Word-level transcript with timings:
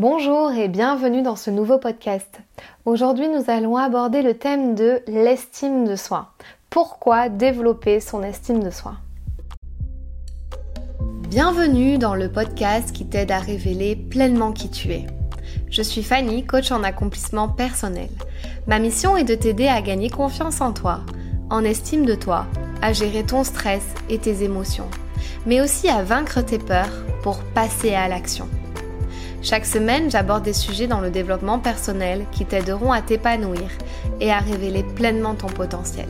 Bonjour 0.00 0.50
et 0.52 0.68
bienvenue 0.68 1.20
dans 1.20 1.36
ce 1.36 1.50
nouveau 1.50 1.76
podcast. 1.76 2.40
Aujourd'hui 2.86 3.28
nous 3.28 3.50
allons 3.50 3.76
aborder 3.76 4.22
le 4.22 4.32
thème 4.32 4.74
de 4.74 5.02
l'estime 5.06 5.86
de 5.86 5.94
soi. 5.94 6.32
Pourquoi 6.70 7.28
développer 7.28 8.00
son 8.00 8.22
estime 8.22 8.62
de 8.62 8.70
soi? 8.70 8.94
Bienvenue 11.28 11.98
dans 11.98 12.14
le 12.14 12.32
podcast 12.32 12.92
qui 12.92 13.04
t'aide 13.04 13.30
à 13.30 13.40
révéler 13.40 13.94
pleinement 13.94 14.52
qui 14.52 14.70
tu 14.70 14.90
es. 14.90 15.06
Je 15.68 15.82
suis 15.82 16.02
Fanny, 16.02 16.46
coach 16.46 16.72
en 16.72 16.82
accomplissement 16.82 17.50
personnel. 17.50 18.08
Ma 18.66 18.78
mission 18.78 19.18
est 19.18 19.24
de 19.24 19.34
t'aider 19.34 19.68
à 19.68 19.82
gagner 19.82 20.08
confiance 20.08 20.62
en 20.62 20.72
toi, 20.72 21.00
en 21.50 21.62
estime 21.62 22.06
de 22.06 22.14
toi, 22.14 22.46
à 22.80 22.94
gérer 22.94 23.22
ton 23.22 23.44
stress 23.44 23.84
et 24.08 24.16
tes 24.16 24.44
émotions, 24.44 24.88
mais 25.44 25.60
aussi 25.60 25.90
à 25.90 26.02
vaincre 26.02 26.40
tes 26.40 26.58
peurs 26.58 27.04
pour 27.22 27.40
passer 27.52 27.92
à 27.92 28.08
l'action. 28.08 28.48
Chaque 29.42 29.64
semaine, 29.64 30.10
j'aborde 30.10 30.44
des 30.44 30.52
sujets 30.52 30.86
dans 30.86 31.00
le 31.00 31.10
développement 31.10 31.58
personnel 31.58 32.26
qui 32.30 32.44
t'aideront 32.44 32.92
à 32.92 33.00
t'épanouir 33.00 33.70
et 34.20 34.30
à 34.30 34.38
révéler 34.38 34.82
pleinement 34.82 35.34
ton 35.34 35.46
potentiel. 35.46 36.08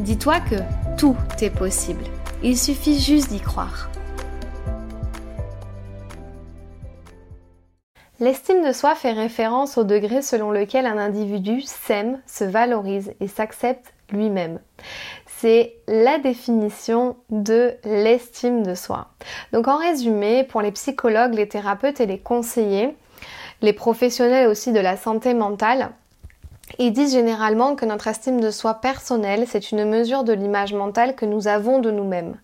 Dis-toi 0.00 0.40
que 0.40 0.56
tout 0.98 1.16
est 1.40 1.50
possible. 1.56 2.02
Il 2.42 2.58
suffit 2.58 2.98
juste 2.98 3.28
d'y 3.28 3.38
croire. 3.38 3.88
L'estime 8.18 8.66
de 8.66 8.72
soi 8.72 8.96
fait 8.96 9.12
référence 9.12 9.78
au 9.78 9.84
degré 9.84 10.20
selon 10.20 10.50
lequel 10.50 10.86
un 10.86 10.98
individu 10.98 11.60
s'aime, 11.62 12.20
se 12.26 12.44
valorise 12.44 13.12
et 13.20 13.28
s'accepte 13.28 13.94
lui-même 14.10 14.58
c'est 15.40 15.74
la 15.88 16.18
définition 16.18 17.16
de 17.30 17.74
l'estime 17.84 18.62
de 18.62 18.74
soi. 18.74 19.08
Donc 19.52 19.68
en 19.68 19.78
résumé, 19.78 20.44
pour 20.44 20.62
les 20.62 20.72
psychologues, 20.72 21.34
les 21.34 21.48
thérapeutes 21.48 22.00
et 22.00 22.06
les 22.06 22.18
conseillers, 22.18 22.96
les 23.62 23.72
professionnels 23.72 24.48
aussi 24.48 24.72
de 24.72 24.80
la 24.80 24.96
santé 24.96 25.34
mentale, 25.34 25.90
ils 26.78 26.92
disent 26.92 27.12
généralement 27.12 27.74
que 27.74 27.84
notre 27.84 28.08
estime 28.08 28.40
de 28.40 28.50
soi 28.50 28.74
personnelle, 28.74 29.46
c'est 29.48 29.70
une 29.70 29.84
mesure 29.84 30.24
de 30.24 30.32
l'image 30.32 30.72
mentale 30.72 31.14
que 31.14 31.26
nous 31.26 31.46
avons 31.46 31.78
de 31.78 31.90
nous-mêmes. 31.90 32.36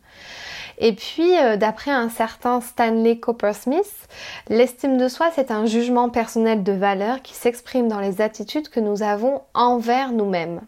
Et 0.78 0.94
puis, 0.94 1.38
euh, 1.38 1.56
d'après 1.56 1.90
un 1.90 2.08
certain 2.08 2.60
Stanley 2.60 3.18
Coppersmith, 3.18 4.08
l'estime 4.48 4.96
de 4.96 5.08
soi, 5.08 5.30
c'est 5.34 5.50
un 5.50 5.66
jugement 5.66 6.08
personnel 6.08 6.62
de 6.62 6.72
valeur 6.72 7.20
qui 7.22 7.34
s'exprime 7.34 7.88
dans 7.88 8.00
les 8.00 8.22
attitudes 8.22 8.70
que 8.70 8.80
nous 8.80 9.02
avons 9.02 9.42
envers 9.52 10.12
nous-mêmes. 10.12 10.60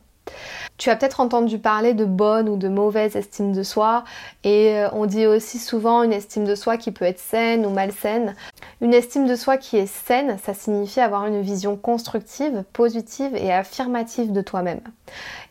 Tu 0.83 0.91
as 0.91 0.97
peut-être 0.97 1.21
entendu 1.21 1.61
parler 1.61 1.95
de 1.95 2.05
bonne 2.05 2.49
ou 2.49 2.57
de 2.57 2.67
mauvaise 2.67 3.15
estime 3.15 3.53
de 3.53 3.63
soi 3.63 4.03
et 4.43 4.75
euh, 4.75 4.89
on 4.91 5.07
dit 5.07 5.27
aussi 5.27 5.61
souvent 5.61 6.03
une 6.03 6.13
estime 6.13 6.45
de 6.45 6.57
soi 6.57 6.77
qui 6.77 6.91
peut 6.91 7.05
être 7.05 7.21
saine 7.21 7.65
ou 7.65 7.71
malsaine. 7.71 8.35
Une 8.81 8.93
estime 8.93 9.29
de 9.29 9.37
soi 9.37 9.59
qui 9.59 9.77
est 9.77 9.87
saine, 9.87 10.39
ça 10.43 10.55
signifie 10.55 10.99
avoir 10.99 11.25
une 11.29 11.41
vision 11.41 11.77
constructive, 11.77 12.65
positive 12.73 13.37
et 13.37 13.53
affirmative 13.53 14.33
de 14.33 14.41
toi-même 14.41 14.81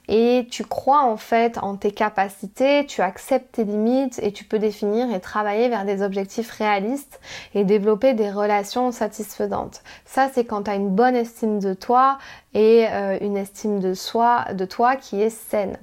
et 0.07 0.47
tu 0.49 0.63
crois 0.63 1.03
en 1.03 1.17
fait 1.17 1.57
en 1.57 1.75
tes 1.75 1.91
capacités, 1.91 2.85
tu 2.85 3.01
acceptes 3.01 3.53
tes 3.53 3.63
limites 3.63 4.19
et 4.23 4.31
tu 4.31 4.43
peux 4.43 4.59
définir 4.59 5.13
et 5.13 5.19
travailler 5.19 5.69
vers 5.69 5.85
des 5.85 6.01
objectifs 6.01 6.51
réalistes 6.51 7.19
et 7.53 7.63
développer 7.63 8.13
des 8.13 8.29
relations 8.31 8.91
satisfaisantes. 8.91 9.81
Ça 10.05 10.29
c'est 10.33 10.45
quand 10.45 10.63
tu 10.63 10.71
as 10.71 10.75
une 10.75 10.89
bonne 10.89 11.15
estime 11.15 11.59
de 11.59 11.73
toi 11.73 12.17
et 12.53 12.87
euh, 12.89 13.17
une 13.21 13.37
estime 13.37 13.79
de 13.79 13.93
soi, 13.93 14.45
de 14.53 14.65
toi 14.65 14.95
qui 14.95 15.21
est 15.21 15.29
saine. 15.29 15.77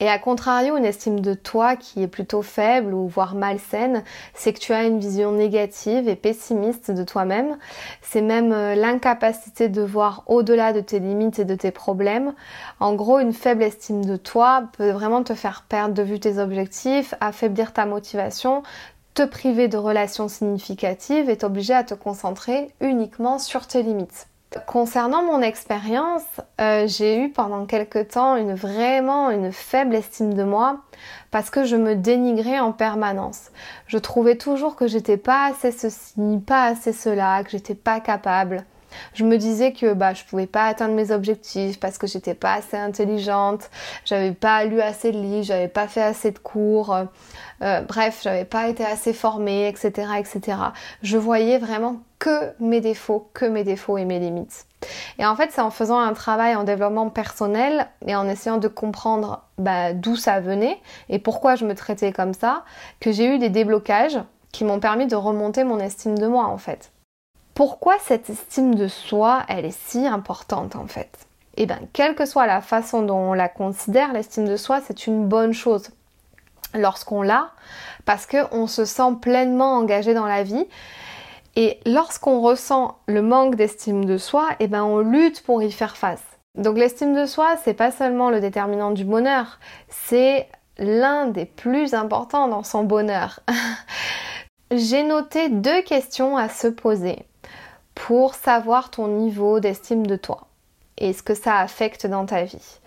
Et 0.00 0.08
à 0.08 0.18
contrario, 0.18 0.76
une 0.76 0.84
estime 0.84 1.20
de 1.20 1.34
toi 1.34 1.76
qui 1.76 2.02
est 2.02 2.08
plutôt 2.08 2.42
faible 2.42 2.94
ou 2.94 3.06
voire 3.06 3.34
malsaine, 3.34 4.02
c'est 4.34 4.52
que 4.52 4.58
tu 4.58 4.72
as 4.72 4.84
une 4.84 4.98
vision 4.98 5.32
négative 5.32 6.08
et 6.08 6.16
pessimiste 6.16 6.90
de 6.90 7.04
toi-même. 7.04 7.58
C'est 8.02 8.22
même 8.22 8.52
euh, 8.52 8.74
l'incapacité 8.74 9.68
de 9.68 9.82
voir 9.82 10.22
au-delà 10.26 10.72
de 10.72 10.80
tes 10.80 10.98
limites 10.98 11.38
et 11.38 11.44
de 11.44 11.54
tes 11.54 11.70
problèmes. 11.70 12.34
En 12.80 12.94
gros, 12.94 13.18
une 13.18 13.32
faible 13.32 13.62
estime 13.62 14.04
de 14.04 14.16
toi 14.16 14.64
peut 14.76 14.90
vraiment 14.90 15.22
te 15.22 15.34
faire 15.34 15.64
perdre 15.68 15.94
de 15.94 16.02
vue 16.02 16.20
tes 16.20 16.38
objectifs, 16.38 17.14
affaiblir 17.20 17.72
ta 17.72 17.86
motivation, 17.86 18.62
te 19.14 19.22
priver 19.22 19.68
de 19.68 19.76
relations 19.76 20.28
significatives 20.28 21.28
et 21.28 21.36
t'obliger 21.36 21.74
à 21.74 21.84
te 21.84 21.94
concentrer 21.94 22.70
uniquement 22.80 23.38
sur 23.38 23.66
tes 23.66 23.82
limites. 23.82 24.29
Concernant 24.66 25.22
mon 25.22 25.42
expérience, 25.42 26.24
euh, 26.60 26.88
j'ai 26.88 27.22
eu 27.22 27.30
pendant 27.30 27.66
quelque 27.66 28.02
temps 28.02 28.34
une 28.34 28.54
vraiment 28.54 29.30
une 29.30 29.52
faible 29.52 29.94
estime 29.94 30.34
de 30.34 30.42
moi 30.42 30.80
parce 31.30 31.50
que 31.50 31.62
je 31.64 31.76
me 31.76 31.94
dénigrais 31.94 32.58
en 32.58 32.72
permanence. 32.72 33.52
Je 33.86 33.96
trouvais 33.96 34.36
toujours 34.36 34.74
que 34.74 34.88
j'étais 34.88 35.18
pas 35.18 35.50
assez 35.50 35.70
ceci, 35.70 36.14
pas 36.44 36.64
assez 36.64 36.92
cela, 36.92 37.44
que 37.44 37.50
j'étais 37.50 37.76
pas 37.76 38.00
capable. 38.00 38.64
Je 39.14 39.24
me 39.24 39.36
disais 39.36 39.72
que 39.72 39.92
bah 39.92 40.14
je 40.14 40.24
pouvais 40.24 40.46
pas 40.46 40.64
atteindre 40.64 40.94
mes 40.94 41.10
objectifs 41.10 41.78
parce 41.80 41.98
que 41.98 42.06
j'étais 42.06 42.34
pas 42.34 42.54
assez 42.54 42.76
intelligente, 42.76 43.70
j'avais 44.04 44.32
pas 44.32 44.64
lu 44.64 44.80
assez 44.80 45.12
de 45.12 45.18
livres, 45.18 45.44
j'avais 45.44 45.68
pas 45.68 45.88
fait 45.88 46.02
assez 46.02 46.30
de 46.30 46.38
cours, 46.38 46.96
euh, 47.62 47.80
bref, 47.82 48.20
j'avais 48.22 48.44
pas 48.44 48.68
été 48.68 48.84
assez 48.84 49.12
formée, 49.12 49.68
etc., 49.68 50.12
etc. 50.18 50.58
Je 51.02 51.18
voyais 51.18 51.58
vraiment 51.58 52.00
que 52.18 52.52
mes 52.60 52.80
défauts, 52.80 53.28
que 53.34 53.46
mes 53.46 53.64
défauts 53.64 53.98
et 53.98 54.04
mes 54.04 54.18
limites. 54.18 54.66
Et 55.18 55.26
en 55.26 55.36
fait, 55.36 55.50
c'est 55.52 55.60
en 55.60 55.70
faisant 55.70 55.98
un 55.98 56.12
travail 56.12 56.54
en 56.54 56.64
développement 56.64 57.10
personnel 57.10 57.88
et 58.06 58.14
en 58.14 58.28
essayant 58.28 58.58
de 58.58 58.68
comprendre 58.68 59.42
bah, 59.58 59.92
d'où 59.92 60.16
ça 60.16 60.40
venait 60.40 60.78
et 61.08 61.18
pourquoi 61.18 61.54
je 61.54 61.66
me 61.66 61.74
traitais 61.74 62.12
comme 62.12 62.34
ça 62.34 62.64
que 63.00 63.12
j'ai 63.12 63.34
eu 63.34 63.38
des 63.38 63.50
déblocages 63.50 64.18
qui 64.52 64.64
m'ont 64.64 64.80
permis 64.80 65.06
de 65.06 65.16
remonter 65.16 65.64
mon 65.64 65.78
estime 65.78 66.18
de 66.18 66.26
moi 66.26 66.46
en 66.46 66.58
fait. 66.58 66.92
Pourquoi 67.60 67.96
cette 68.00 68.30
estime 68.30 68.74
de 68.74 68.88
soi, 68.88 69.42
elle 69.46 69.66
est 69.66 69.78
si 69.78 70.06
importante 70.06 70.76
en 70.76 70.86
fait? 70.86 71.10
Eh 71.58 71.66
bien, 71.66 71.78
quelle 71.92 72.14
que 72.14 72.24
soit 72.24 72.46
la 72.46 72.62
façon 72.62 73.02
dont 73.02 73.18
on 73.18 73.32
la 73.34 73.50
considère, 73.50 74.14
l'estime 74.14 74.48
de 74.48 74.56
soi, 74.56 74.80
c'est 74.80 75.06
une 75.06 75.28
bonne 75.28 75.52
chose 75.52 75.90
lorsqu'on 76.72 77.20
l'a, 77.20 77.50
parce 78.06 78.26
qu'on 78.26 78.66
se 78.66 78.86
sent 78.86 79.16
pleinement 79.20 79.74
engagé 79.74 80.14
dans 80.14 80.24
la 80.24 80.42
vie. 80.42 80.66
Et 81.54 81.80
lorsqu'on 81.84 82.40
ressent 82.40 82.96
le 83.06 83.20
manque 83.20 83.56
d'estime 83.56 84.06
de 84.06 84.16
soi, 84.16 84.48
eh 84.58 84.66
ben 84.66 84.82
on 84.82 85.00
lutte 85.00 85.42
pour 85.42 85.62
y 85.62 85.70
faire 85.70 85.98
face. 85.98 86.24
Donc 86.54 86.78
l'estime 86.78 87.14
de 87.14 87.26
soi, 87.26 87.58
c'est 87.62 87.74
pas 87.74 87.90
seulement 87.90 88.30
le 88.30 88.40
déterminant 88.40 88.90
du 88.90 89.04
bonheur, 89.04 89.58
c'est 89.90 90.48
l'un 90.78 91.26
des 91.26 91.44
plus 91.44 91.92
importants 91.92 92.48
dans 92.48 92.62
son 92.62 92.84
bonheur. 92.84 93.40
J'ai 94.70 95.02
noté 95.02 95.50
deux 95.50 95.82
questions 95.82 96.38
à 96.38 96.48
se 96.48 96.66
poser 96.66 97.26
pour 98.06 98.34
savoir 98.34 98.90
ton 98.90 99.08
niveau 99.08 99.60
d'estime 99.60 100.06
de 100.06 100.16
toi 100.16 100.46
et 100.96 101.12
ce 101.12 101.22
que 101.22 101.34
ça 101.34 101.58
affecte 101.58 102.06
dans 102.06 102.24
ta 102.24 102.44
vie. 102.44 102.80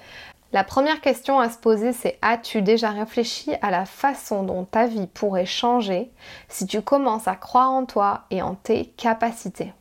La 0.51 0.63
première 0.63 1.01
question 1.01 1.39
à 1.39 1.49
se 1.49 1.57
poser, 1.57 1.93
c'est 1.93 2.17
as-tu 2.21 2.61
déjà 2.61 2.89
réfléchi 2.89 3.53
à 3.61 3.69
la 3.69 3.85
façon 3.85 4.43
dont 4.43 4.65
ta 4.65 4.87
vie 4.87 5.07
pourrait 5.07 5.45
changer 5.45 6.11
si 6.49 6.65
tu 6.65 6.81
commences 6.81 7.27
à 7.27 7.35
croire 7.35 7.71
en 7.71 7.85
toi 7.85 8.25
et 8.31 8.41
en 8.41 8.55
tes 8.55 8.87
capacités? 8.97 9.71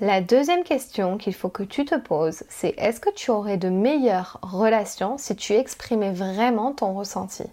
La 0.00 0.20
deuxième 0.20 0.64
question 0.64 1.18
qu'il 1.18 1.34
faut 1.34 1.48
que 1.48 1.62
tu 1.62 1.84
te 1.84 1.96
poses, 1.96 2.44
c'est 2.48 2.74
est-ce 2.78 3.00
que 3.00 3.12
tu 3.12 3.30
aurais 3.30 3.56
de 3.56 3.68
meilleures 3.68 4.38
relations 4.42 5.18
si 5.18 5.36
tu 5.36 5.52
exprimais 5.52 6.12
vraiment 6.12 6.72
ton 6.72 6.94
ressenti? 6.94 7.44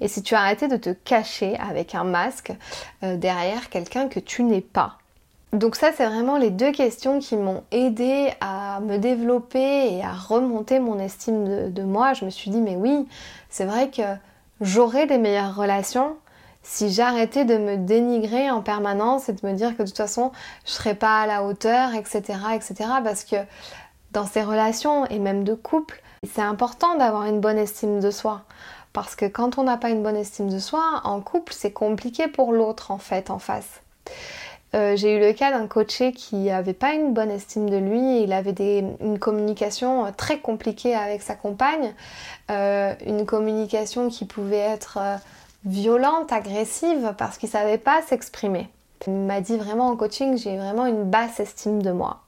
Et 0.00 0.08
si 0.08 0.22
tu 0.22 0.34
arrêtais 0.34 0.68
de 0.68 0.76
te 0.76 0.90
cacher 0.90 1.56
avec 1.58 1.94
un 1.94 2.04
masque 2.04 2.52
euh, 3.02 3.16
derrière 3.16 3.70
quelqu'un 3.70 4.08
que 4.08 4.20
tu 4.20 4.42
n'es 4.42 4.60
pas? 4.60 4.98
Donc 5.52 5.76
ça, 5.76 5.90
c'est 5.94 6.06
vraiment 6.06 6.38
les 6.38 6.50
deux 6.50 6.72
questions 6.72 7.18
qui 7.18 7.36
m'ont 7.36 7.62
aidé 7.72 8.32
à 8.40 8.80
me 8.80 8.96
développer 8.96 9.92
et 9.94 10.02
à 10.02 10.12
remonter 10.12 10.80
mon 10.80 10.98
estime 10.98 11.70
de, 11.70 11.82
moi. 11.82 12.14
Je 12.14 12.24
me 12.24 12.30
suis 12.30 12.50
dit, 12.50 12.60
mais 12.60 12.74
oui, 12.74 13.06
c'est 13.50 13.66
vrai 13.66 13.90
que 13.90 14.02
j'aurais 14.62 15.06
des 15.06 15.18
meilleures 15.18 15.54
relations 15.54 16.16
si 16.62 16.90
j'arrêtais 16.90 17.44
de 17.44 17.58
me 17.58 17.76
dénigrer 17.76 18.50
en 18.50 18.62
permanence 18.62 19.28
et 19.28 19.32
de 19.32 19.46
me 19.46 19.52
dire 19.52 19.76
que 19.76 19.82
de 19.82 19.88
toute 19.88 19.96
façon, 19.96 20.32
je 20.64 20.70
serais 20.70 20.94
pas 20.94 21.22
à 21.22 21.26
la 21.26 21.42
hauteur, 21.42 21.94
etc., 21.94 22.22
etc. 22.54 22.74
Parce 23.04 23.24
que 23.24 23.36
dans 24.12 24.26
ces 24.26 24.42
relations 24.42 25.04
et 25.06 25.18
même 25.18 25.44
de 25.44 25.54
couple, 25.54 26.00
c'est 26.32 26.40
important 26.40 26.94
d'avoir 26.94 27.26
une 27.26 27.40
bonne 27.40 27.58
estime 27.58 28.00
de 28.00 28.10
soi. 28.10 28.42
Parce 28.92 29.16
que 29.16 29.26
quand 29.26 29.58
on 29.58 29.64
n'a 29.64 29.76
pas 29.76 29.90
une 29.90 30.02
bonne 30.02 30.16
estime 30.16 30.48
de 30.48 30.58
soi, 30.58 31.02
en 31.04 31.20
couple, 31.20 31.52
c'est 31.52 31.72
compliqué 31.72 32.28
pour 32.28 32.52
l'autre 32.52 32.90
en 32.90 32.98
fait, 32.98 33.28
en 33.28 33.38
face. 33.38 33.82
Euh, 34.74 34.96
j'ai 34.96 35.16
eu 35.16 35.20
le 35.20 35.32
cas 35.34 35.50
d'un 35.50 35.66
coaché 35.66 36.12
qui 36.12 36.36
n'avait 36.36 36.72
pas 36.72 36.94
une 36.94 37.12
bonne 37.12 37.30
estime 37.30 37.68
de 37.68 37.76
lui, 37.76 38.22
il 38.22 38.32
avait 38.32 38.78
une 39.00 39.18
communication 39.18 40.06
euh, 40.06 40.10
très 40.16 40.38
compliquée 40.38 40.94
avec 40.94 41.20
sa 41.20 41.34
compagne, 41.34 41.92
euh, 42.50 42.94
une 43.06 43.26
communication 43.26 44.08
qui 44.08 44.24
pouvait 44.24 44.56
être 44.56 44.98
violente, 45.66 46.32
agressive, 46.32 47.14
parce 47.18 47.36
qu'il 47.36 47.48
ne 47.48 47.52
savait 47.52 47.78
pas 47.78 48.00
s'exprimer. 48.02 48.68
Il 49.06 49.12
m'a 49.12 49.40
dit 49.40 49.58
vraiment 49.58 49.88
en 49.88 49.96
coaching, 49.96 50.38
j'ai 50.38 50.56
vraiment 50.56 50.86
une 50.86 51.04
basse 51.04 51.38
estime 51.38 51.82
de 51.82 51.90
moi. 51.90 52.20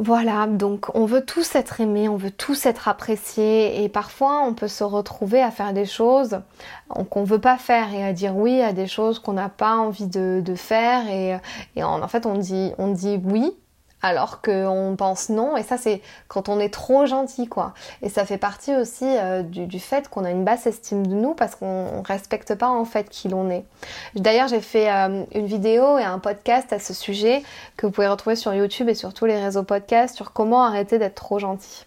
Voilà, 0.00 0.48
donc 0.48 0.86
on 0.94 1.04
veut 1.04 1.24
tous 1.24 1.54
être 1.54 1.80
aimés, 1.80 2.08
on 2.08 2.16
veut 2.16 2.32
tous 2.32 2.66
être 2.66 2.88
appréciés 2.88 3.84
et 3.84 3.88
parfois 3.88 4.42
on 4.42 4.52
peut 4.52 4.66
se 4.66 4.82
retrouver 4.82 5.40
à 5.40 5.52
faire 5.52 5.72
des 5.72 5.86
choses 5.86 6.40
qu'on 6.88 7.20
ne 7.20 7.26
veut 7.26 7.40
pas 7.40 7.58
faire 7.58 7.94
et 7.94 8.02
à 8.04 8.12
dire 8.12 8.36
oui 8.36 8.60
à 8.60 8.72
des 8.72 8.88
choses 8.88 9.20
qu'on 9.20 9.34
n'a 9.34 9.48
pas 9.48 9.76
envie 9.76 10.08
de, 10.08 10.42
faire 10.56 11.08
et, 11.08 11.38
et 11.76 11.84
en, 11.84 12.08
fait 12.08 12.26
on 12.26 12.38
dit 12.38 12.72
oui 13.24 13.56
alors 14.04 14.42
qu'on 14.42 14.96
pense 14.98 15.30
non. 15.30 15.56
Et 15.56 15.62
ça, 15.62 15.78
c'est 15.78 16.02
quand 16.28 16.50
on 16.50 16.60
est 16.60 16.68
trop 16.68 17.06
gentil, 17.06 17.48
quoi. 17.48 17.72
Et 18.02 18.10
ça 18.10 18.26
fait 18.26 18.36
partie 18.36 18.76
aussi 18.76 19.06
euh, 19.06 19.42
du, 19.42 19.80
fait 19.80 20.10
qu'on 20.10 20.26
a 20.26 20.30
une 20.30 20.44
basse 20.44 20.66
estime 20.66 21.06
de 21.06 21.14
nous 21.14 21.32
parce 21.32 21.54
qu'on 21.54 22.02
respecte 22.02 22.54
pas 22.54 22.68
en 22.68 22.84
fait 22.84 23.08
qui 23.08 23.28
l'on 23.28 23.48
est. 23.48 23.64
D'ailleurs, 24.14 24.48
j'ai 24.48 24.60
fait 24.60 24.90
euh, 24.90 25.24
une 25.34 25.46
vidéo 25.46 25.96
et 25.96 26.04
un 26.04 26.18
podcast 26.18 26.70
à 26.74 26.78
ce 26.78 26.92
sujet 26.92 27.42
que 27.78 27.86
vous 27.86 27.92
pouvez 27.92 28.08
retrouver 28.08 28.36
sur 28.36 28.52
YouTube 28.52 28.90
et 28.90 28.94
sur 28.94 29.14
tous 29.14 29.24
les 29.24 29.42
réseaux 29.42 29.62
podcasts 29.62 30.14
sur 30.14 30.34
comment 30.34 30.64
arrêter 30.64 30.98
d'être 30.98 31.14
trop 31.14 31.38
gentil 31.38 31.86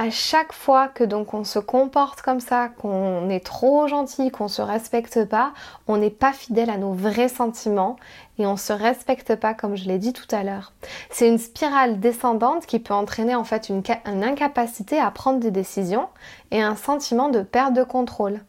à 0.00 0.08
chaque 0.08 0.54
fois 0.54 0.88
que 0.88 1.04
donc 1.04 1.34
on 1.34 1.44
se 1.44 1.58
comporte 1.58 2.22
comme 2.22 2.40
ça, 2.40 2.68
qu'on 2.68 3.28
est 3.28 3.44
trop 3.44 3.86
gentil, 3.86 4.30
qu'on 4.30 4.48
se 4.48 4.62
respecte 4.62 5.26
pas, 5.26 5.52
on 5.88 5.98
n'est 5.98 6.08
pas 6.08 6.32
fidèle 6.32 6.70
à 6.70 6.78
nos 6.78 6.94
vrais 6.94 7.28
sentiments 7.28 7.96
et 8.38 8.46
on 8.46 8.56
se 8.56 8.72
respecte 8.72 9.34
pas 9.34 9.52
comme 9.52 9.76
je 9.76 9.84
l'ai 9.84 9.98
dit 9.98 10.14
tout 10.14 10.34
à 10.34 10.42
l'heure. 10.42 10.72
C'est 11.10 11.28
une 11.28 11.36
spirale 11.36 12.00
descendante 12.00 12.64
qui 12.64 12.78
peut 12.78 12.94
entraîner 12.94 13.34
en 13.34 13.44
fait 13.44 13.68
une, 13.68 13.82
une 14.06 14.24
incapacité 14.24 14.98
à 14.98 15.10
prendre 15.10 15.38
des 15.38 15.50
décisions 15.50 16.08
et 16.50 16.62
un 16.62 16.76
sentiment 16.76 17.28
de 17.28 17.42
perte 17.42 17.74
de 17.74 17.82
contrôle. 17.82 18.40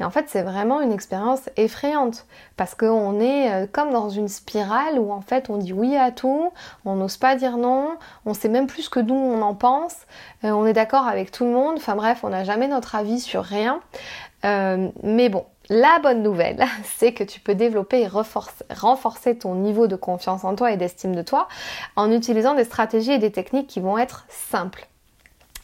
Et 0.00 0.04
en 0.04 0.10
fait, 0.10 0.26
c'est 0.28 0.42
vraiment 0.42 0.80
une 0.80 0.92
expérience 0.92 1.48
effrayante 1.56 2.26
parce 2.56 2.74
qu'on 2.74 3.20
est 3.20 3.52
euh, 3.52 3.66
comme 3.70 3.92
dans 3.92 4.08
une 4.08 4.28
spirale 4.28 4.98
où 4.98 5.10
en 5.10 5.20
fait 5.20 5.48
on 5.50 5.56
dit 5.56 5.72
oui 5.72 5.96
à 5.96 6.10
tout, 6.10 6.52
on 6.84 6.96
n'ose 6.96 7.16
pas 7.16 7.36
dire 7.36 7.56
non, 7.56 7.96
on 8.24 8.34
sait 8.34 8.48
même 8.48 8.66
plus 8.66 8.88
que 8.88 9.00
d'où 9.00 9.14
on 9.14 9.42
en 9.42 9.54
pense, 9.54 9.94
euh, 10.44 10.50
on 10.50 10.66
est 10.66 10.72
d'accord 10.72 11.06
avec 11.06 11.30
tout 11.30 11.44
le 11.44 11.50
monde, 11.50 11.74
enfin 11.76 11.96
bref, 11.96 12.20
on 12.22 12.28
n'a 12.28 12.44
jamais 12.44 12.68
notre 12.68 12.94
avis 12.94 13.20
sur 13.20 13.42
rien. 13.42 13.80
Euh, 14.44 14.88
mais 15.02 15.28
bon, 15.28 15.46
la 15.68 15.98
bonne 16.02 16.22
nouvelle, 16.22 16.64
c'est 16.84 17.12
que 17.12 17.24
tu 17.24 17.40
peux 17.40 17.54
développer 17.54 18.02
et 18.02 18.08
renforcer 18.08 19.38
ton 19.38 19.54
niveau 19.54 19.86
de 19.86 19.96
confiance 19.96 20.44
en 20.44 20.54
toi 20.54 20.72
et 20.72 20.76
d'estime 20.76 21.14
de 21.14 21.22
toi 21.22 21.48
en 21.96 22.12
utilisant 22.12 22.54
des 22.54 22.64
stratégies 22.64 23.12
et 23.12 23.18
des 23.18 23.32
techniques 23.32 23.66
qui 23.66 23.80
vont 23.80 23.98
être 23.98 24.26
simples 24.28 24.88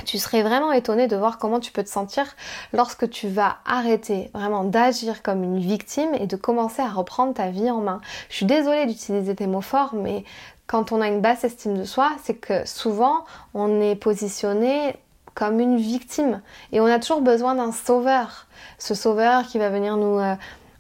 tu 0.04 0.19
serais 0.19 0.43
vraiment 0.43 0.72
étonné 0.72 1.06
de 1.06 1.16
voir 1.16 1.38
comment 1.38 1.60
tu 1.60 1.72
peux 1.72 1.82
te 1.82 1.88
sentir 1.88 2.25
lorsque 2.72 3.08
tu 3.10 3.28
vas 3.28 3.56
arrêter 3.64 4.31
vraiment 4.34 4.64
d'agir 4.64 5.22
comme 5.22 5.43
une 5.43 5.58
victime 5.58 6.14
et 6.14 6.26
de 6.26 6.37
commencer 6.37 6.82
à 6.82 6.88
reprendre 6.88 7.34
ta 7.34 7.50
vie 7.50 7.70
en 7.70 7.81
main. 7.81 8.00
Je 8.28 8.37
suis 8.37 8.46
désolée 8.46 8.87
d'utiliser 8.87 9.34
des 9.34 9.46
mots 9.46 9.60
forts, 9.60 9.94
mais 9.94 10.25
quand 10.66 10.93
on 10.93 11.00
a 11.00 11.08
une 11.08 11.20
basse 11.20 11.44
estime 11.44 11.76
de 11.76 11.84
soi, 11.84 12.12
c'est 12.22 12.34
que 12.34 12.66
souvent 12.66 13.25
on 13.54 13.81
est 13.81 13.96
positionné 13.96 14.96
comme 15.34 15.60
une 15.60 15.76
victime 15.76 16.43
et 16.72 16.81
on 16.81 16.87
a 16.87 16.98
toujours 16.98 17.22
besoin 17.22 17.55
d'un 17.55 17.72
sauveur. 17.72 18.46
Ce 18.78 18.94
sauveur 18.94 19.46
qui 19.46 19.58
va 19.58 19.70
venir 19.70 19.96
nous... 19.96 20.19
Euh, 20.19 20.34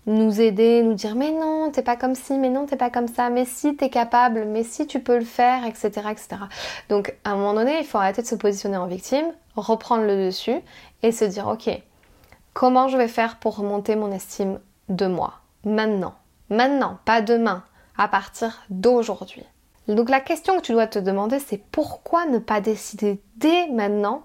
nous 0.06 0.40
aider, 0.40 0.82
nous 0.82 0.94
dire 0.94 1.14
mais 1.14 1.30
non, 1.30 1.70
t'es 1.70 1.82
pas 1.82 1.96
comme 1.96 2.14
ci, 2.14 2.38
mais 2.38 2.48
non, 2.48 2.66
t'es 2.66 2.76
pas 2.76 2.90
comme 2.90 3.08
ça, 3.08 3.30
mais 3.30 3.44
si 3.44 3.76
t'es 3.76 3.90
capable, 3.90 4.44
mais 4.44 4.64
si 4.64 4.86
tu 4.86 5.00
peux 5.00 5.18
le 5.18 5.24
faire, 5.24 5.64
etc.. 5.64 5.90
Donc 6.88 7.14
à 7.24 7.30
un 7.30 7.36
moment 7.36 7.54
donné, 7.54 7.78
il 7.78 7.84
faut 7.84 7.98
arrêter 7.98 8.22
de 8.22 8.26
se 8.26 8.34
positionner 8.34 8.76
en 8.76 8.86
victime, 8.86 9.26
reprendre 9.56 10.04
le 10.04 10.26
dessus 10.26 10.60
et 11.02 11.12
se 11.12 11.24
dire 11.24 11.46
ok, 11.46 11.70
comment 12.52 12.88
je 12.88 12.96
vais 12.96 13.08
faire 13.08 13.38
pour 13.38 13.56
remonter 13.56 13.96
mon 13.96 14.10
estime 14.10 14.58
de 14.88 15.06
moi? 15.06 15.34
Maintenant, 15.64 16.14
maintenant, 16.50 16.98
pas 17.04 17.20
demain, 17.20 17.62
à 17.96 18.08
partir 18.08 18.62
d'aujourd'hui. 18.70 19.44
Donc 19.88 20.10
la 20.10 20.20
question 20.20 20.56
que 20.56 20.62
tu 20.62 20.72
dois 20.72 20.86
te 20.86 20.98
demander, 20.98 21.38
c'est 21.38 21.62
pourquoi 21.70 22.26
ne 22.26 22.38
pas 22.38 22.60
décider 22.60 23.20
dès 23.36 23.68
maintenant 23.68 24.22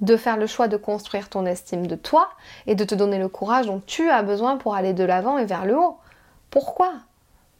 de 0.00 0.16
faire 0.16 0.36
le 0.36 0.46
choix 0.46 0.68
de 0.68 0.76
construire 0.76 1.28
ton 1.28 1.46
estime 1.46 1.86
de 1.86 1.96
toi 1.96 2.30
et 2.66 2.74
de 2.74 2.84
te 2.84 2.94
donner 2.94 3.18
le 3.18 3.28
courage 3.28 3.66
dont 3.66 3.82
tu 3.86 4.10
as 4.10 4.22
besoin 4.22 4.56
pour 4.56 4.74
aller 4.74 4.92
de 4.92 5.04
l'avant 5.04 5.38
et 5.38 5.44
vers 5.44 5.66
le 5.66 5.76
haut. 5.78 5.98
Pourquoi? 6.50 6.92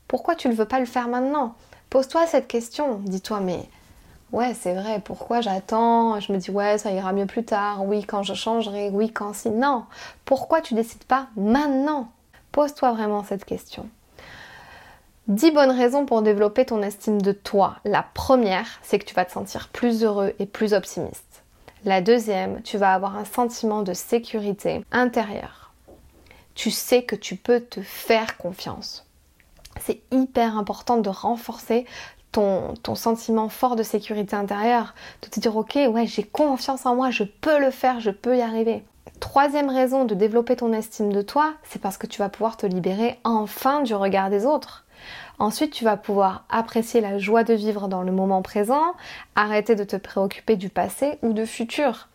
Pourquoi 0.08 0.34
tu 0.34 0.48
ne 0.48 0.54
veux 0.54 0.64
pas 0.64 0.81
le 0.81 0.87
faire 0.87 1.08
maintenant? 1.08 1.54
Pose-toi 1.90 2.26
cette 2.26 2.48
question. 2.48 3.00
Dis-toi, 3.04 3.40
mais 3.40 3.69
ouais, 4.32 4.54
c'est 4.54 4.75
vrai, 4.75 5.00
pourquoi 5.04 5.40
j'attends? 5.40 6.19
Je 6.20 6.32
me 6.32 6.38
dis, 6.38 6.50
ouais, 6.50 6.78
ça 6.78 6.90
ira 6.90 7.12
mieux 7.12 7.26
plus 7.26 7.44
tard. 7.44 7.84
Oui, 7.84 8.04
quand 8.04 8.22
je 8.22 8.34
changerai. 8.34 8.90
Oui, 8.90 9.12
quand 9.12 9.34
si. 9.34 9.50
Non. 9.50 9.84
Pourquoi 10.25 10.60
tu 10.60 10.75
décides 10.75 11.04
pas 11.04 11.26
maintenant? 11.36 12.08
Pose-toi 12.52 12.93
vraiment 12.93 13.22
cette 13.22 13.44
question. 13.44 13.88
Dix 15.28 15.52
bonnes 15.52 15.70
raisons 15.70 16.06
pour 16.06 16.22
développer 16.22 16.64
ton 16.64 16.82
estime 16.82 17.22
de 17.22 17.31
toi. 17.31 17.76
La 17.84 18.04
première, 18.14 18.66
c'est 18.82 18.98
que 18.98 19.04
tu 19.04 19.14
vas 19.14 19.25
te 19.25 19.31
sentir 19.31 19.69
plus 19.69 20.02
heureux 20.02 20.32
et 20.40 20.46
plus 20.46 20.72
optimiste. 20.75 21.30
La 21.87 22.03
deuxième, 22.03 22.61
tu 22.62 22.77
vas 22.77 22.93
avoir 22.93 23.17
un 23.17 23.25
sentiment 23.25 23.82
de 23.82 23.94
sécurité 23.94 24.85
intérieure. 24.93 25.73
Tu 26.55 26.71
sais 26.71 27.05
que 27.05 27.17
tu 27.17 27.37
peux 27.37 27.61
te 27.61 27.81
faire 27.81 28.37
confiance. 28.37 29.06
C'est 29.81 30.03
hyper 30.11 30.59
important 30.59 30.99
de 30.99 31.09
renforcer 31.09 31.87
ton, 32.32 32.75
ton, 32.82 32.94
sentiment 32.94 33.49
fort 33.49 33.77
de 33.77 33.82
sécurité 33.82 34.37
intérieure, 34.37 34.94
de 35.23 35.29
te 35.29 35.41
dire 35.41 35.56
ok, 35.56 35.79
ouais, 35.91 36.06
j'ai 36.06 36.23
confiance 36.23 36.85
en 36.85 36.94
moi, 36.94 37.11
je 37.11 37.25
peux 37.25 37.59
le 37.59 37.71
faire, 37.71 37.99
je 37.99 38.11
peux 38.11 38.37
y 38.37 38.43
arriver. 38.43 38.85
Troisième 39.19 39.71
raison 39.71 40.05
de 40.05 40.15
développer 40.15 40.56
ton 40.56 40.75
estime 40.75 41.12
de 41.12 41.23
toi, 41.23 41.55
c'est 41.62 41.81
parce 41.81 41.97
que 41.97 42.06
tu 42.06 42.19
vas 42.19 42.29
pouvoir 42.29 42.59
te 42.59 42.67
libérer 42.67 43.19
enfin 43.25 43.82
du 43.82 43.94
regard 43.94 44.29
des 44.29 44.44
autres. 44.44 44.85
Ensuite, 45.40 45.72
tu 45.72 45.84
vas 45.84 45.96
pouvoir 45.96 46.44
apprécier 46.50 47.00
la 47.00 47.16
joie 47.16 47.44
de 47.44 47.54
vivre 47.54 47.88
dans 47.88 48.02
le 48.02 48.12
moment 48.12 48.42
présent, 48.42 48.92
arrêter 49.34 49.75
de 49.75 49.84
te 49.84 49.96
préoccuper 49.96 50.56
du 50.56 50.69
passé 50.69 51.19
ou 51.22 51.32
du 51.32 51.46
futur. 51.46 52.08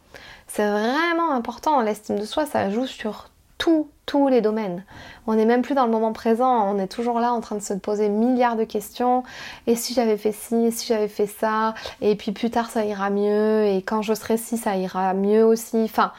C'est 0.48 0.70
vraiment 0.70 1.32
important, 1.32 1.82
l'estime 1.82 2.20
de 2.20 2.26
soi, 2.26 2.46
ça 2.46 2.70
joue 2.70 2.86
sur 2.86 3.30
tous, 3.58 3.88
tous 4.06 4.28
les 4.28 4.42
domaines. 4.42 4.84
On 5.26 5.34
n'est 5.34 5.46
même 5.46 5.64
plus 5.64 5.74
dans 5.74 5.88
le 5.88 5.92
moment 5.92 6.14
présent, 6.14 6.72
on 6.72 6.78
est 6.78 6.88
toujours 6.88 7.20
là 7.20 7.34
en 7.34 7.42
train 7.42 7.56
de 7.56 7.64
se 7.64 7.74
poser 7.74 8.10
milliards 8.10 8.58
de 8.58 8.64
questions. 8.64 9.24
Et 9.66 9.76
si 9.76 9.96
j'avais 9.96 10.18
fait 10.18 10.32
ci, 10.32 10.56
et 10.56 10.72
si 10.72 10.86
j'avais 10.86 11.08
fait 11.08 11.26
ça, 11.26 11.74
et 12.02 12.16
puis 12.16 12.32
plus 12.32 12.52
tard 12.52 12.70
ça 12.70 12.86
ira 12.86 13.10
mieux, 13.10 13.66
et 13.66 13.82
quand 13.82 14.04
je 14.04 14.14
serai 14.14 14.38
ci, 14.38 14.56
ça 14.56 14.76
ira 14.76 15.16
mieux 15.16 15.44
aussi. 15.44 15.82
Enfin, 15.84 16.12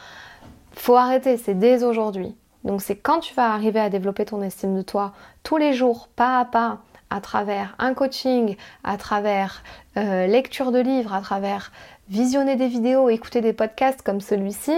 faut 0.73 0.97
arrêter, 0.97 1.37
c'est 1.37 1.55
dès 1.55 1.85
aujourd'hui. 1.85 2.35
Donc 2.65 2.83
c'est 2.83 2.97
quand 2.97 3.21
tu 3.21 3.33
vas 3.35 3.53
arriver 3.53 3.79
à 3.79 3.91
développer 3.91 4.25
ton 4.25 4.43
estime 4.43 4.77
de 4.77 4.83
toi 4.83 5.13
tous 5.45 5.57
les 5.57 5.73
jours, 5.73 6.09
pas 6.17 6.41
à 6.41 6.45
pas, 6.45 6.79
à 7.11 7.21
travers 7.21 7.75
un 7.79 7.95
coaching, 7.95 8.57
à 8.85 8.97
travers 8.97 9.63
euh, 9.97 10.27
lecture 10.27 10.73
de 10.73 10.79
livres, 10.79 11.15
à 11.15 11.21
travers 11.21 11.73
visionner 12.09 12.57
des 12.57 12.69
vidéos, 12.69 13.09
écouter 13.09 13.41
des 13.41 13.53
podcasts 13.53 14.03
comme 14.03 14.21
celui-ci, 14.21 14.75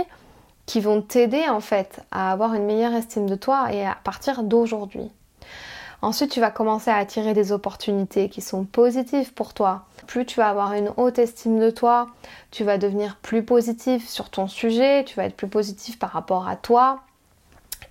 qui 0.66 0.80
vont 0.80 1.00
t'aider 1.00 1.48
en 1.48 1.60
fait 1.60 2.00
à 2.10 2.30
avoir 2.30 2.54
une 2.54 2.66
meilleure 2.66 2.94
estime 2.94 3.28
de 3.28 3.34
toi 3.34 3.72
et 3.72 3.86
à 3.86 3.96
partir 4.04 4.42
d'aujourd'hui. 4.42 5.10
Ensuite, 6.00 6.30
tu 6.30 6.40
vas 6.40 6.52
commencer 6.52 6.90
à 6.90 6.96
attirer 6.96 7.34
des 7.34 7.50
opportunités 7.50 8.28
qui 8.28 8.40
sont 8.40 8.64
positives 8.64 9.34
pour 9.34 9.52
toi. 9.52 9.86
Plus 10.06 10.24
tu 10.24 10.36
vas 10.38 10.48
avoir 10.48 10.74
une 10.74 10.92
haute 10.96 11.18
estime 11.18 11.58
de 11.58 11.70
toi, 11.70 12.06
tu 12.52 12.62
vas 12.62 12.78
devenir 12.78 13.16
plus 13.16 13.42
positif 13.42 14.08
sur 14.08 14.30
ton 14.30 14.46
sujet, 14.46 15.04
tu 15.04 15.16
vas 15.16 15.24
être 15.24 15.36
plus 15.36 15.48
positif 15.48 15.98
par 15.98 16.10
rapport 16.10 16.46
à 16.46 16.54
toi, 16.54 17.00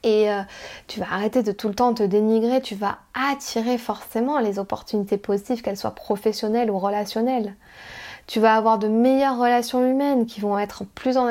euh, 0.07 0.41
tu 0.87 0.99
vas 0.99 1.07
arrêter 1.11 1.43
de 1.43 1.51
tout 1.51 1.67
le 1.67 1.75
temps 1.75 1.93
te 1.93 2.03
dénigrer, 2.03 2.61
tu 2.61 2.75
vas 2.75 2.99
attirer 3.13 3.77
forcément 3.77 4.39
les 4.39 4.59
opportunités 4.59 5.17
positives, 5.17 5.61
qu'elles 5.61 5.77
soient 5.77 5.95
professionnelles 5.95 6.71
ou 6.71 6.79
relationnelles. 6.79 7.55
Tu 8.27 8.39
vas 8.39 8.55
avoir 8.55 8.77
de 8.77 8.87
meilleures 8.87 9.37
relations 9.37 9.87
humaines 9.89 10.25
qui 10.25 10.41
vont 10.41 10.59
être 10.59 10.83
plus 10.83 11.17
en 11.17 11.27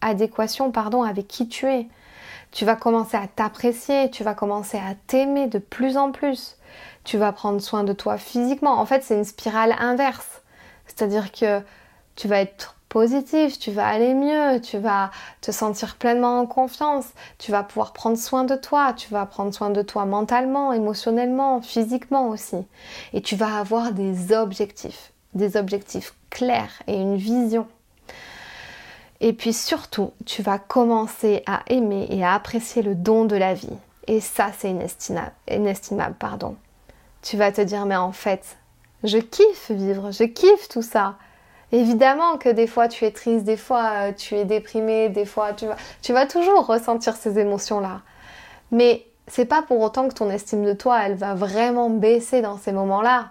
adéquation 0.00 0.70
pardon, 0.70 1.02
avec 1.02 1.28
qui 1.28 1.48
tu 1.48 1.66
es. 1.66 1.86
Tu 2.50 2.64
vas 2.64 2.76
commencer 2.76 3.16
à 3.16 3.26
t'apprécier, 3.28 4.10
tu 4.10 4.24
vas 4.24 4.34
commencer 4.34 4.78
à 4.78 4.94
t'aimer 5.06 5.46
de 5.46 5.58
plus 5.58 5.96
en 5.96 6.10
plus. 6.12 6.56
Tu 7.04 7.18
vas 7.18 7.32
prendre 7.32 7.60
soin 7.60 7.84
de 7.84 7.92
toi 7.92 8.18
physiquement. 8.18 8.78
En 8.78 8.86
fait, 8.86 9.02
c'est 9.02 9.14
une 9.16 9.24
spirale 9.24 9.74
inverse. 9.78 10.42
C'est-à-dire 10.86 11.30
que 11.30 11.60
tu 12.16 12.26
vas 12.26 12.40
être 12.40 12.76
positif, 12.90 13.58
tu 13.58 13.70
vas 13.70 13.86
aller 13.86 14.12
mieux, 14.12 14.60
tu 14.60 14.76
vas 14.76 15.10
te 15.40 15.50
sentir 15.52 15.96
pleinement 15.96 16.40
en 16.40 16.46
confiance, 16.46 17.06
tu 17.38 17.50
vas 17.50 17.62
pouvoir 17.62 17.94
prendre 17.94 18.18
soin 18.18 18.44
de 18.44 18.56
toi, 18.56 18.92
tu 18.92 19.08
vas 19.08 19.24
prendre 19.24 19.54
soin 19.54 19.70
de 19.70 19.80
toi 19.80 20.04
mentalement, 20.04 20.74
émotionnellement, 20.74 21.62
physiquement 21.62 22.28
aussi. 22.28 22.58
Et 23.14 23.22
tu 23.22 23.36
vas 23.36 23.58
avoir 23.58 23.92
des 23.92 24.34
objectifs, 24.34 25.12
des 25.32 25.56
objectifs 25.56 26.14
clairs 26.28 26.82
et 26.86 26.96
une 26.96 27.16
vision. 27.16 27.66
Et 29.20 29.32
puis 29.32 29.52
surtout, 29.52 30.12
tu 30.26 30.42
vas 30.42 30.58
commencer 30.58 31.42
à 31.46 31.62
aimer 31.68 32.06
et 32.10 32.24
à 32.24 32.34
apprécier 32.34 32.82
le 32.82 32.94
don 32.94 33.24
de 33.24 33.36
la 33.36 33.54
vie. 33.54 33.68
Et 34.08 34.20
ça, 34.20 34.50
c'est 34.58 34.70
inestimable, 34.70 35.32
inestimable, 35.48 36.16
pardon. 36.18 36.56
Tu 37.22 37.36
vas 37.36 37.52
te 37.52 37.60
dire, 37.60 37.86
mais 37.86 37.96
en 37.96 38.12
fait, 38.12 38.56
je 39.04 39.18
kiffe 39.18 39.70
vivre, 39.70 40.10
je 40.10 40.24
kiffe 40.24 40.68
tout 40.68 40.82
ça. 40.82 41.16
Évidemment 41.72 42.36
que 42.36 42.48
des 42.48 42.66
fois 42.66 42.88
tu 42.88 43.04
es 43.04 43.12
triste, 43.12 43.44
des 43.44 43.56
fois 43.56 43.90
euh, 43.90 44.12
tu 44.12 44.34
es 44.34 44.44
déprimé, 44.44 45.08
des 45.08 45.24
fois 45.24 45.52
tu 45.52 46.12
vas, 46.12 46.26
toujours 46.26 46.66
ressentir 46.66 47.16
ces 47.16 47.38
émotions-là. 47.38 48.02
Mais 48.72 49.06
c'est 49.28 49.44
pas 49.44 49.62
pour 49.62 49.80
autant 49.80 50.08
que 50.08 50.14
ton 50.14 50.30
estime 50.30 50.64
de 50.64 50.72
toi, 50.72 51.00
elle 51.04 51.14
va 51.14 51.34
vraiment 51.34 51.90
baisser 51.90 52.42
dans 52.42 52.58
ces 52.58 52.72
moments-là. 52.72 53.30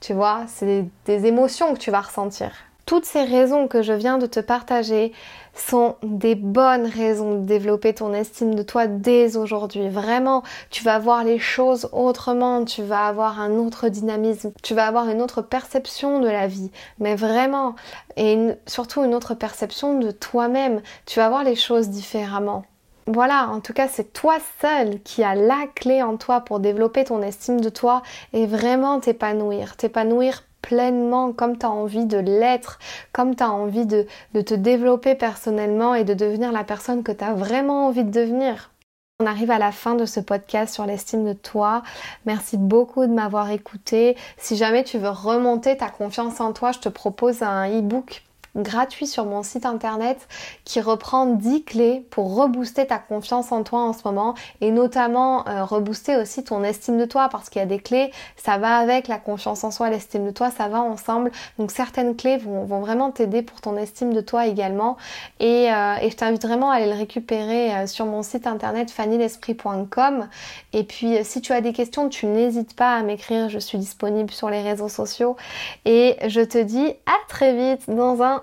Tu 0.00 0.12
vois, 0.12 0.42
c'est 0.48 0.86
des 1.06 1.26
émotions 1.26 1.72
que 1.74 1.78
tu 1.78 1.90
vas 1.90 2.00
ressentir. 2.00 2.52
Toutes 2.86 3.04
ces 3.04 3.24
raisons 3.24 3.66
que 3.66 3.82
je 3.82 3.92
viens 3.92 4.16
de 4.16 4.26
te 4.26 4.38
partager 4.38 5.12
sont 5.54 5.96
des 6.02 6.36
bonnes 6.36 6.86
raisons 6.86 7.40
de 7.40 7.44
développer 7.44 7.92
ton 7.92 8.14
estime 8.14 8.54
de 8.54 8.62
toi 8.62 8.86
dès 8.86 9.36
aujourd'hui. 9.36 9.88
Vraiment, 9.88 10.44
tu 10.70 10.84
vas 10.84 11.00
voir 11.00 11.24
les 11.24 11.40
choses 11.40 11.88
autrement, 11.92 12.64
tu 12.64 12.82
vas 12.82 13.06
avoir 13.06 13.40
un 13.40 13.52
autre 13.58 13.88
dynamisme, 13.88 14.52
tu 14.62 14.74
vas 14.74 14.86
avoir 14.86 15.08
une 15.08 15.20
autre 15.20 15.42
perception 15.42 16.20
de 16.20 16.28
la 16.28 16.46
vie, 16.46 16.70
mais 17.00 17.16
vraiment, 17.16 17.74
et 18.16 18.52
surtout 18.66 19.02
une 19.02 19.14
autre 19.14 19.34
perception 19.34 19.98
de 19.98 20.12
toi-même. 20.12 20.80
Tu 21.06 21.18
vas 21.18 21.28
voir 21.28 21.42
les 21.42 21.56
choses 21.56 21.88
différemment. 21.88 22.64
Voilà, 23.08 23.48
en 23.50 23.60
tout 23.60 23.72
cas, 23.72 23.86
c'est 23.88 24.12
toi 24.12 24.38
seul 24.60 25.00
qui 25.02 25.22
as 25.22 25.36
la 25.36 25.66
clé 25.74 26.02
en 26.02 26.16
toi 26.16 26.40
pour 26.40 26.58
développer 26.58 27.04
ton 27.04 27.22
estime 27.22 27.60
de 27.60 27.68
toi 27.68 28.02
et 28.32 28.46
vraiment 28.46 28.98
t'épanouir. 28.98 29.76
T'épanouir 29.76 30.42
pleinement 30.66 31.32
comme 31.32 31.56
tu 31.56 31.64
as 31.64 31.70
envie 31.70 32.06
de 32.06 32.18
l'être, 32.18 32.80
comme 33.12 33.36
tu 33.36 33.42
as 33.44 33.52
envie 33.52 33.86
de, 33.86 34.06
te 34.32 34.54
développer 34.54 35.14
personnellement 35.14 35.94
et 35.94 36.02
de 36.02 36.12
devenir 36.12 36.50
la 36.50 36.64
personne 36.64 37.04
que 37.04 37.12
tu 37.12 37.24
as 37.24 37.34
vraiment 37.34 37.86
envie 37.86 38.04
de 38.04 38.10
devenir. 38.10 38.72
On 39.20 39.26
arrive 39.26 39.50
à 39.50 39.58
la 39.58 39.72
fin 39.72 39.94
de 39.94 40.04
ce 40.04 40.20
podcast 40.20 40.74
sur 40.74 40.84
l'estime 40.84 41.24
de 41.24 41.32
toi. 41.32 41.82
Merci 42.26 42.58
beaucoup 42.58 43.06
de 43.06 43.12
m'avoir 43.12 43.50
écouté. 43.50 44.16
Si 44.36 44.56
jamais 44.56 44.84
tu 44.84 44.98
veux 44.98 45.08
remonter 45.08 45.76
ta 45.76 45.88
confiance 45.88 46.40
en 46.40 46.52
toi, 46.52 46.72
je 46.72 46.80
te 46.80 46.88
propose 46.88 47.42
un 47.42 47.70
e-book 47.70 48.25
gratuit 48.56 49.06
sur 49.06 49.24
mon 49.24 49.42
site 49.42 49.66
internet 49.66 50.26
qui 50.64 50.80
reprend 50.80 51.26
10 51.26 51.64
clés 51.64 52.06
pour 52.10 52.34
rebooster 52.34 52.86
ta 52.86 52.98
confiance 52.98 53.52
en 53.52 53.62
toi 53.62 53.80
en 53.80 53.92
ce 53.92 54.00
moment 54.04 54.34
et 54.60 54.70
notamment 54.70 55.46
euh, 55.48 55.64
rebooster 55.64 56.16
aussi 56.16 56.44
ton 56.44 56.62
estime 56.64 56.98
de 56.98 57.04
toi 57.04 57.28
parce 57.30 57.50
qu'il 57.50 57.60
y 57.60 57.62
a 57.62 57.66
des 57.66 57.78
clés, 57.78 58.10
ça 58.36 58.58
va 58.58 58.76
avec 58.76 59.08
la 59.08 59.18
confiance 59.18 59.64
en 59.64 59.70
soi, 59.70 59.90
l'estime 59.90 60.26
de 60.26 60.30
toi, 60.30 60.50
ça 60.50 60.68
va 60.68 60.80
ensemble. 60.80 61.30
Donc 61.58 61.70
certaines 61.70 62.16
clés 62.16 62.38
vont, 62.38 62.64
vraiment 62.64 63.10
t'aider 63.10 63.42
pour 63.42 63.60
ton 63.60 63.76
estime 63.76 64.12
de 64.12 64.20
toi 64.20 64.46
également. 64.46 64.96
Et, 65.40 65.72
euh, 65.72 65.96
je 66.08 66.14
t'invite 66.14 66.42
vraiment 66.42 66.70
à 66.70 66.76
aller 66.76 66.86
le 66.86 66.96
récupérer 66.96 67.74
euh, 67.74 67.86
sur 67.86 68.06
mon 68.06 68.22
site 68.22 68.46
internet 68.46 68.90
fannylesprit.com 68.90 70.28
et 70.72 70.84
puis 70.84 71.18
si 71.24 71.40
tu 71.40 71.52
as 71.52 71.60
des 71.60 71.72
questions, 71.72 72.08
tu 72.08 72.26
n'hésites 72.26 72.74
pas 72.74 72.94
à 72.94 73.02
m'écrire, 73.02 73.48
je 73.48 73.58
suis 73.58 73.78
disponible 73.78 74.30
sur 74.30 74.50
les 74.50 74.62
réseaux 74.62 74.88
sociaux. 74.88 75.36
Et 75.84 76.16
je 76.26 76.40
te 76.40 76.58
dis 76.58 76.94
à 77.06 77.16
très 77.28 77.54
vite 77.54 77.88
dans 77.88 78.22
un 78.22 78.42